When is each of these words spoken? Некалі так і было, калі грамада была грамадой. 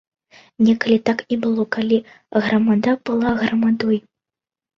Некалі 0.69 0.95
так 1.09 1.19
і 1.35 1.37
было, 1.43 1.65
калі 1.75 1.99
грамада 2.47 2.97
была 3.11 3.29
грамадой. 3.45 3.97